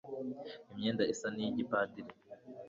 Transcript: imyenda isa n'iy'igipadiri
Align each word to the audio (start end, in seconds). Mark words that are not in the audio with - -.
imyenda 0.71 1.03
isa 1.13 1.27
n'iy'igipadiri 1.33 2.13